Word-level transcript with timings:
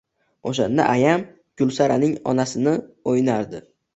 O‘shanda 0.51 0.85
ayam 0.93 1.25
Gulsaraning 1.61 2.17
onasini 2.33 2.75
o‘ynardi. 3.13 3.63